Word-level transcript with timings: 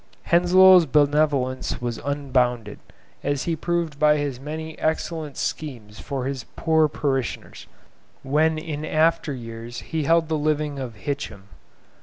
Henslow's 0.23 0.87
benevolence 0.87 1.79
was 1.79 1.99
unbounded, 1.99 2.79
as 3.23 3.43
he 3.43 3.55
proved 3.55 3.99
by 3.99 4.17
his 4.17 4.39
many 4.39 4.75
excellent 4.79 5.37
schemes 5.37 5.99
for 5.99 6.25
his 6.25 6.43
poor 6.55 6.87
parishioners, 6.87 7.67
when 8.23 8.57
in 8.57 8.83
after 8.83 9.31
years 9.31 9.81
he 9.81 10.05
held 10.05 10.27
the 10.27 10.39
living 10.39 10.79
of 10.79 10.95
Hitcham. 10.95 11.49